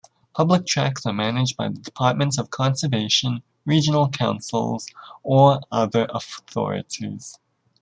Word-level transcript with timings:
Public 0.35 0.65
tracks 0.65 1.05
are 1.05 1.13
managed 1.13 1.55
by 1.57 1.67
the 1.69 1.75
Department 1.77 2.39
of 2.39 2.49
Conservation, 2.49 3.43
Regional 3.67 4.09
Councils 4.09 4.87
or 5.21 5.59
other 5.71 6.07
authorities. 6.11 7.37